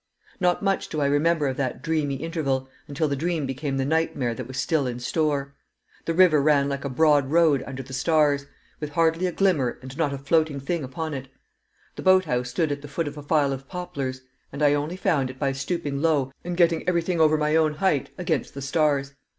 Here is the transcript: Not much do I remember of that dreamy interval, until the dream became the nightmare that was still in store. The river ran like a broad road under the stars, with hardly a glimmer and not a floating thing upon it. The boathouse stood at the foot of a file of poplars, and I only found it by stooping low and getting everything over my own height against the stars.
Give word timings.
Not 0.39 0.63
much 0.63 0.87
do 0.89 0.99
I 0.99 1.05
remember 1.05 1.45
of 1.47 1.57
that 1.57 1.83
dreamy 1.83 2.15
interval, 2.15 2.67
until 2.87 3.07
the 3.07 3.15
dream 3.15 3.45
became 3.45 3.77
the 3.77 3.85
nightmare 3.85 4.33
that 4.33 4.47
was 4.47 4.57
still 4.57 4.87
in 4.87 4.99
store. 4.99 5.53
The 6.05 6.15
river 6.15 6.41
ran 6.41 6.67
like 6.67 6.83
a 6.83 6.89
broad 6.89 7.29
road 7.29 7.63
under 7.67 7.83
the 7.83 7.93
stars, 7.93 8.47
with 8.79 8.89
hardly 8.93 9.27
a 9.27 9.31
glimmer 9.31 9.77
and 9.83 9.95
not 9.99 10.11
a 10.11 10.17
floating 10.17 10.59
thing 10.59 10.83
upon 10.83 11.13
it. 11.13 11.27
The 11.97 12.01
boathouse 12.01 12.49
stood 12.49 12.71
at 12.71 12.81
the 12.81 12.87
foot 12.87 13.07
of 13.07 13.15
a 13.15 13.21
file 13.21 13.53
of 13.53 13.67
poplars, 13.67 14.21
and 14.51 14.63
I 14.63 14.73
only 14.73 14.95
found 14.97 15.29
it 15.29 15.37
by 15.37 15.51
stooping 15.51 16.01
low 16.01 16.31
and 16.43 16.57
getting 16.57 16.83
everything 16.89 17.21
over 17.21 17.37
my 17.37 17.55
own 17.55 17.75
height 17.75 18.09
against 18.17 18.55
the 18.55 18.61
stars. 18.63 19.13